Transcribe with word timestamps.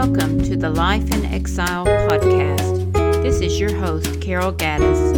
Life 0.00 1.12
in 1.12 1.26
Exile 1.26 1.84
podcast. 1.84 3.22
This 3.22 3.42
is 3.42 3.60
your 3.60 3.74
host, 3.74 4.18
Carol 4.22 4.50
Gaddis. 4.50 5.12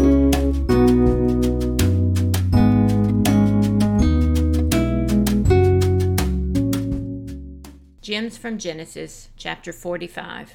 Gems 8.01 8.37
from 8.37 8.59
Genesis, 8.59 9.29
chapter 9.37 9.73
45. 9.73 10.55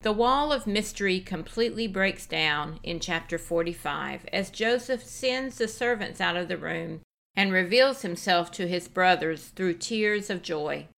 The 0.00 0.12
wall 0.12 0.52
of 0.52 0.66
mystery 0.66 1.20
completely 1.20 1.86
breaks 1.86 2.26
down 2.26 2.80
in 2.82 2.98
chapter 2.98 3.38
45 3.38 4.26
as 4.32 4.50
Joseph 4.50 5.04
sends 5.04 5.58
the 5.58 5.68
servants 5.68 6.20
out 6.20 6.36
of 6.36 6.48
the 6.48 6.58
room 6.58 7.02
and 7.36 7.52
reveals 7.52 8.02
himself 8.02 8.50
to 8.50 8.66
his 8.66 8.88
brothers 8.88 9.52
through 9.54 9.74
tears 9.74 10.28
of 10.28 10.42
joy. 10.42 10.88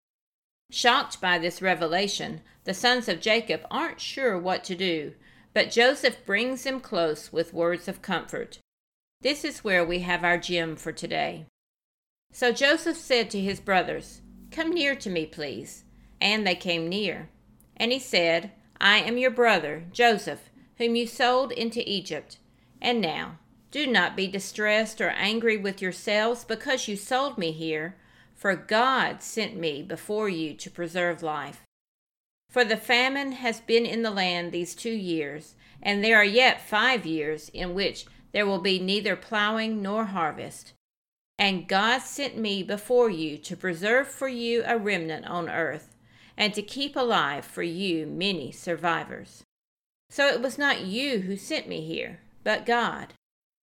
Shocked 0.71 1.19
by 1.19 1.39
this 1.39 1.61
revelation, 1.61 2.41
the 2.63 2.73
sons 2.73 3.09
of 3.09 3.21
Jacob 3.21 3.65
aren't 3.71 3.99
sure 3.99 4.37
what 4.37 4.63
to 4.65 4.75
do, 4.75 5.13
but 5.53 5.71
Joseph 5.71 6.23
brings 6.25 6.63
them 6.63 6.79
close 6.79 7.33
with 7.33 7.53
words 7.53 7.87
of 7.87 8.01
comfort. 8.01 8.59
This 9.21 9.43
is 9.43 9.63
where 9.63 9.83
we 9.83 9.99
have 9.99 10.23
our 10.23 10.37
gem 10.37 10.75
for 10.75 10.91
today. 10.91 11.45
So 12.31 12.51
Joseph 12.51 12.97
said 12.97 13.29
to 13.31 13.41
his 13.41 13.59
brothers, 13.59 14.21
Come 14.51 14.71
near 14.71 14.95
to 14.95 15.09
me, 15.09 15.25
please. 15.25 15.83
And 16.21 16.45
they 16.45 16.55
came 16.55 16.87
near. 16.87 17.29
And 17.75 17.91
he 17.91 17.99
said, 17.99 18.51
I 18.79 18.99
am 18.99 19.17
your 19.17 19.31
brother, 19.31 19.85
Joseph, 19.91 20.49
whom 20.77 20.95
you 20.95 21.07
sold 21.07 21.51
into 21.51 21.81
Egypt. 21.89 22.37
And 22.81 23.01
now, 23.01 23.39
do 23.71 23.87
not 23.87 24.15
be 24.15 24.27
distressed 24.27 25.01
or 25.01 25.09
angry 25.09 25.57
with 25.57 25.81
yourselves 25.81 26.43
because 26.43 26.87
you 26.87 26.95
sold 26.95 27.37
me 27.37 27.51
here, 27.51 27.95
for 28.39 28.55
God 28.55 29.21
sent 29.21 29.57
me 29.57 29.83
before 29.83 30.29
you 30.29 30.53
to 30.53 30.71
preserve 30.71 31.21
life. 31.21 31.65
For 32.49 32.63
the 32.63 32.77
famine 32.77 33.33
has 33.33 33.59
been 33.59 33.85
in 33.85 34.01
the 34.01 34.09
land 34.09 34.53
these 34.53 34.73
two 34.73 34.93
years, 34.93 35.55
and 35.83 36.01
there 36.01 36.15
are 36.15 36.23
yet 36.23 36.65
five 36.65 37.05
years 37.05 37.49
in 37.49 37.73
which 37.73 38.05
there 38.31 38.45
will 38.45 38.61
be 38.61 38.79
neither 38.79 39.17
plowing 39.17 39.81
nor 39.81 40.05
harvest. 40.05 40.71
And 41.37 41.67
God 41.67 41.99
sent 41.99 42.37
me 42.37 42.63
before 42.63 43.09
you 43.09 43.37
to 43.39 43.57
preserve 43.57 44.07
for 44.07 44.29
you 44.29 44.63
a 44.65 44.77
remnant 44.77 45.25
on 45.25 45.49
earth, 45.49 45.97
and 46.37 46.53
to 46.53 46.61
keep 46.61 46.95
alive 46.95 47.43
for 47.43 47.63
you 47.63 48.07
many 48.07 48.53
survivors. 48.53 49.43
So 50.09 50.27
it 50.27 50.41
was 50.41 50.57
not 50.57 50.85
you 50.85 51.19
who 51.19 51.35
sent 51.35 51.67
me 51.67 51.81
here, 51.81 52.21
but 52.45 52.65
God. 52.65 53.13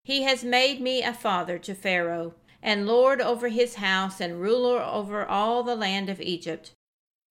He 0.05 0.25
has 0.25 0.45
made 0.45 0.83
me 0.83 1.03
a 1.03 1.15
father 1.15 1.59
to 1.61 1.75
Pharaoh, 1.75 2.35
and 2.63 2.87
lord 2.87 3.21
over 3.21 3.49
his 3.49 3.77
house, 3.77 4.21
and 4.21 4.41
ruler 4.41 4.81
over 4.83 5.25
all 5.25 5.63
the 5.63 5.77
land 5.77 6.09
of 6.09 6.21
Egypt. 6.21 6.73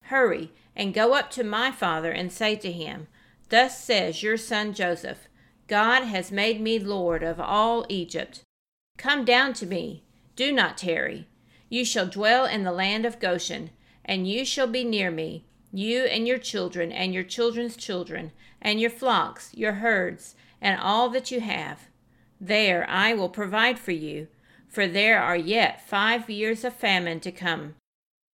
Hurry 0.04 0.52
and 0.76 0.94
go 0.94 1.14
up 1.14 1.32
to 1.32 1.44
my 1.44 1.72
father 1.72 2.12
and 2.12 2.32
say 2.32 2.56
to 2.58 2.72
him, 2.72 3.08
Thus 3.50 3.84
says 3.84 4.24
your 4.24 4.38
son 4.38 4.74
Joseph, 4.74 5.28
God 5.68 6.04
has 6.04 6.32
made 6.32 6.62
me 6.62 6.78
lord 6.78 7.24
of 7.24 7.40
all 7.40 7.86
Egypt. 7.90 8.42
Come 8.98 9.26
down 9.26 9.54
to 9.54 9.66
me, 9.66 10.04
do 10.36 10.52
not 10.52 10.78
tarry. 10.78 11.28
You 11.70 11.86
shall 11.86 12.08
dwell 12.08 12.46
in 12.46 12.64
the 12.64 12.72
land 12.72 13.06
of 13.06 13.20
Goshen, 13.20 13.72
and 14.04 14.30
you 14.30 14.46
shall 14.46 14.68
be 14.68 14.84
near 14.84 15.10
me, 15.10 15.46
you 15.72 16.04
and 16.04 16.28
your 16.28 16.38
children, 16.38 16.92
and 16.92 17.14
your 17.14 17.24
children's 17.24 17.76
children, 17.76 18.32
and 18.62 18.80
your 18.80 18.92
flocks, 18.92 19.52
your 19.54 19.74
herds, 19.74 20.36
and 20.62 20.80
all 20.80 21.10
that 21.10 21.32
you 21.32 21.40
have 21.40 21.88
there 22.40 22.86
I 22.90 23.14
will 23.14 23.30
provide 23.30 23.80
for 23.80 23.92
you, 23.92 24.28
for 24.76 24.88
there 24.88 25.22
are 25.22 25.38
yet 25.38 25.88
five 25.88 26.30
years 26.30 26.66
of 26.66 26.74
famine 26.74 27.22
to 27.22 27.32
come, 27.32 27.76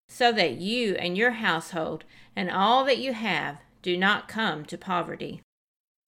so 0.09 0.33
that 0.33 0.55
you 0.55 0.95
and 0.95 1.15
your 1.15 1.33
household 1.33 2.05
and 2.35 2.51
all 2.51 2.83
that 2.87 2.97
you 2.97 3.13
have 3.13 3.59
do 3.83 3.95
not 3.95 4.27
come 4.27 4.65
to 4.65 4.79
poverty. 4.79 5.43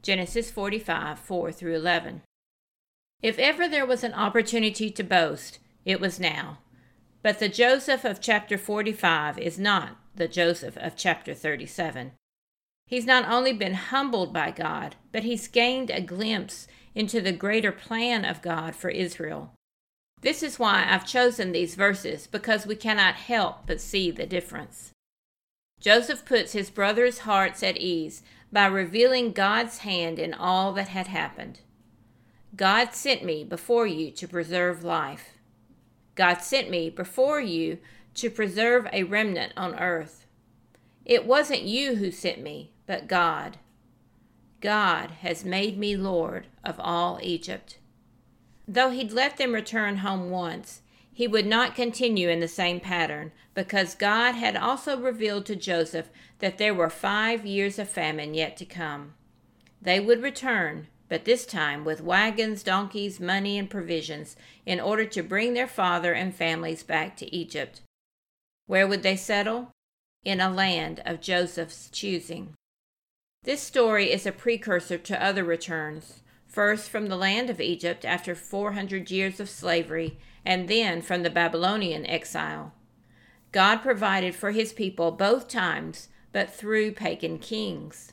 Genesis 0.01 0.51
45 0.51 1.19
4 1.19 1.53
through 1.53 1.75
11. 1.75 2.23
If 3.23 3.39
ever 3.39 3.69
there 3.69 3.85
was 3.85 4.03
an 4.03 4.15
opportunity 4.15 4.91
to 4.91 5.03
boast, 5.03 5.59
it 5.85 6.01
was 6.01 6.19
now. 6.19 6.61
But 7.23 7.39
the 7.39 7.51
Joseph 7.51 8.03
of 8.03 8.19
chapter 8.19 8.57
45 8.57 9.39
is 9.39 9.59
not 9.59 9.99
the 10.15 10.29
Joseph 10.29 10.79
of 10.79 10.97
chapter 10.97 11.35
37. 11.35 12.13
He's 12.87 13.05
not 13.05 13.31
only 13.31 13.53
been 13.53 13.75
humbled 13.75 14.33
by 14.33 14.51
God, 14.51 14.97
but 15.13 15.25
he's 15.25 15.47
gained 15.47 15.91
a 15.91 16.01
glimpse 16.01 16.67
into 16.95 17.21
the 17.21 17.33
greater 17.33 17.71
plan 17.71 18.25
of 18.25 18.41
God 18.41 18.75
for 18.75 18.89
Israel. 18.89 19.53
This 20.23 20.43
is 20.43 20.59
why 20.59 20.87
I've 20.89 21.07
chosen 21.07 21.53
these 21.53 21.75
verses, 21.75 22.27
because 22.27 22.65
we 22.65 22.77
cannot 22.77 23.17
help 23.17 23.67
but 23.67 23.81
see 23.81 24.11
the 24.11 24.27
difference. 24.27 24.93
Joseph 25.81 26.25
puts 26.25 26.53
his 26.53 26.71
brothers' 26.71 27.21
hearts 27.21 27.63
at 27.63 27.77
ease 27.77 28.23
by 28.53 28.67
revealing 28.67 29.33
God's 29.33 29.79
hand 29.79 30.21
in 30.21 30.33
all 30.33 30.73
that 30.75 30.89
had 30.89 31.09
happened. 31.09 31.61
God 32.55 32.95
sent 32.95 33.25
me 33.25 33.43
before 33.43 33.87
you 33.87 34.13
to 34.13 34.29
preserve 34.29 34.85
life. 34.85 35.39
God 36.15 36.39
sent 36.39 36.71
me 36.71 36.89
before 36.89 37.41
you 37.41 37.79
to 38.15 38.31
preserve 38.31 38.87
a 38.93 39.03
remnant 39.03 39.53
on 39.57 39.75
earth. 39.79 40.27
It 41.05 41.27
wasn't 41.27 41.63
you 41.63 41.97
who 41.97 42.13
sent 42.13 42.41
me, 42.41 42.73
but 42.87 43.09
God. 43.09 43.59
God 44.61 45.11
has 45.23 45.45
made 45.45 45.79
me 45.79 45.97
Lord 45.97 46.47
of 46.63 46.79
all 46.79 47.19
Egypt. 47.23 47.79
Though 48.67 48.91
he'd 48.91 49.13
let 49.13 49.37
them 49.37 49.53
return 49.53 49.99
home 49.99 50.31
once, 50.31 50.83
he 51.13 51.27
would 51.29 51.47
not 51.47 51.75
continue 51.75 52.29
in 52.29 52.41
the 52.41 52.49
same 52.49 52.81
pattern, 52.81 53.33
because 53.55 53.95
God 53.95 54.33
had 54.33 54.57
also 54.57 54.99
revealed 54.99 55.45
to 55.47 55.57
Joseph 55.57 56.09
that 56.39 56.59
there 56.59 56.75
were 56.75 56.89
five 56.89 57.45
years 57.45 57.79
of 57.79 57.89
famine 57.89 58.35
yet 58.35 58.57
to 58.57 58.65
come. 58.65 59.15
They 59.81 60.01
would 60.01 60.23
return, 60.23 60.87
but 61.09 61.25
this 61.25 61.45
time 61.45 61.85
with 61.85 62.01
wagons, 62.01 62.63
donkeys, 62.63 63.21
money, 63.21 63.59
and 63.59 63.69
provisions, 63.69 64.37
in 64.65 64.81
order 64.81 65.05
to 65.05 65.23
bring 65.23 65.53
their 65.53 65.69
father 65.69 66.15
and 66.15 66.35
families 66.35 66.83
back 66.83 67.17
to 67.19 67.35
Egypt. 67.35 67.83
Where 68.67 68.89
would 68.89 69.03
they 69.03 69.17
settle? 69.17 69.71
In 70.25 70.41
a 70.41 70.49
land 70.49 71.03
of 71.05 71.21
Joseph's 71.21 71.91
choosing. 71.91 72.55
This 73.43 73.61
story 73.61 74.13
is 74.13 74.25
a 74.25 74.33
precursor 74.33 74.97
to 74.99 75.23
other 75.23 75.43
returns, 75.45 76.23
first 76.53 76.91
from 76.91 77.07
the 77.07 77.17
land 77.17 77.49
of 77.49 77.61
Egypt 77.61 78.05
after 78.05 78.35
400 78.35 79.11
years 79.11 79.41
of 79.41 79.49
slavery, 79.49 80.19
and 80.45 80.69
then 80.69 81.01
from 81.01 81.23
the 81.23 81.31
Babylonian 81.31 82.05
exile. 82.07 82.75
God 83.53 83.79
provided 83.79 84.35
for 84.35 84.51
his 84.51 84.73
people 84.73 85.11
both 85.11 85.49
times, 85.49 86.09
but 86.31 86.53
through 86.53 86.93
pagan 86.93 87.39
kings. 87.39 88.13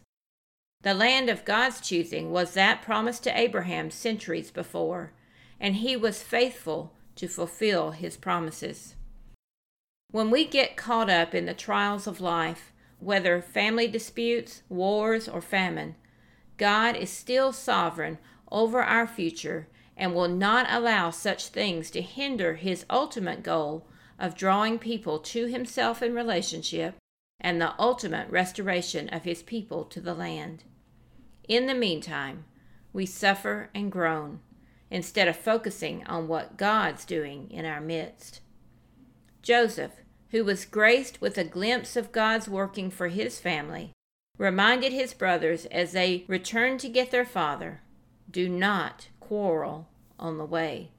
The 0.81 0.93
land 0.93 1.29
of 1.29 1.43
God's 1.43 1.81
choosing 1.81 2.31
was 2.31 2.53
that 2.53 2.81
promised 2.81 3.23
to 3.23 3.37
Abraham 3.37 3.91
centuries 3.91 4.51
before, 4.51 5.11
and 5.59 5.75
he 5.75 5.97
was 5.97 6.23
faithful 6.23 6.93
to 7.17 7.27
fulfill 7.27 7.91
his 7.91 8.15
promises. 8.15 8.95
When 10.11 10.31
we 10.31 10.45
get 10.45 10.77
caught 10.77 11.09
up 11.09 11.35
in 11.35 11.45
the 11.45 11.53
trials 11.53 12.07
of 12.07 12.21
life, 12.21 12.71
whether 12.99 13.41
family 13.41 13.87
disputes, 13.87 14.63
wars, 14.69 15.27
or 15.27 15.41
famine, 15.41 15.95
God 16.59 16.97
is 16.97 17.09
still 17.09 17.51
sovereign 17.53 18.19
over 18.51 18.83
our 18.83 19.07
future 19.07 19.67
and 19.95 20.13
will 20.13 20.27
not 20.27 20.67
allow 20.69 21.09
such 21.09 21.47
things 21.47 21.89
to 21.91 22.01
hinder 22.01 22.55
his 22.55 22.85
ultimate 22.89 23.41
goal 23.41 23.87
of 24.19 24.35
drawing 24.35 24.77
people 24.77 25.19
to 25.19 25.47
himself 25.47 26.03
in 26.03 26.13
relationship 26.13 26.95
and 27.39 27.61
the 27.61 27.73
ultimate 27.79 28.29
restoration 28.29 29.07
of 29.09 29.23
his 29.23 29.41
people 29.41 29.85
to 29.85 30.01
the 30.01 30.13
land. 30.13 30.65
In 31.47 31.65
the 31.65 31.73
meantime, 31.73 32.43
we 32.91 33.05
suffer 33.05 33.69
and 33.73 33.91
groan 33.91 34.41
instead 34.91 35.29
of 35.29 35.37
focusing 35.37 36.05
on 36.07 36.27
what 36.27 36.57
God's 36.57 37.05
doing 37.05 37.49
in 37.49 37.63
our 37.65 37.79
midst. 37.79 38.41
Joseph, 39.41 39.93
who 40.31 40.43
was 40.43 40.65
graced 40.65 41.21
with 41.21 41.37
a 41.37 41.43
glimpse 41.45 41.95
of 41.95 42.11
God's 42.11 42.49
working 42.49 42.91
for 42.91 43.07
his 43.07 43.39
family, 43.39 43.93
reminded 44.39 44.93
his 44.93 45.13
brothers 45.13 45.65
as 45.65 45.91
they 45.91 46.23
returned 46.27 46.79
to 46.79 46.89
get 46.89 47.11
their 47.11 47.25
father 47.25 47.81
do 48.31 48.47
not 48.47 49.09
quarrel 49.19 49.89
on 50.17 50.37
the 50.37 50.45
way. 50.45 50.91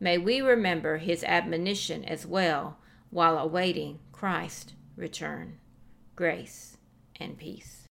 May 0.00 0.18
we 0.18 0.40
remember 0.40 0.96
his 0.96 1.22
admonition 1.24 2.04
as 2.04 2.26
well 2.26 2.78
while 3.10 3.38
awaiting 3.38 3.98
Christ's 4.12 4.72
return. 4.96 5.58
Grace 6.16 6.78
and 7.20 7.38
peace. 7.38 7.86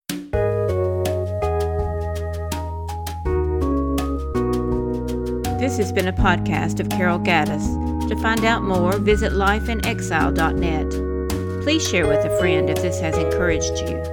This 5.59 5.77
has 5.77 5.93
been 5.93 6.07
a 6.07 6.13
podcast 6.13 6.79
of 6.79 6.89
Carol 6.89 7.19
Gaddis. 7.19 8.09
To 8.09 8.17
find 8.17 8.43
out 8.43 8.63
more, 8.63 8.97
visit 8.97 9.33
lifeinexile.net. 9.33 11.63
Please 11.63 11.87
share 11.87 12.07
with 12.07 12.25
a 12.25 12.37
friend 12.37 12.69
if 12.69 12.81
this 12.81 12.99
has 12.99 13.17
encouraged 13.17 13.89
you. 13.89 14.12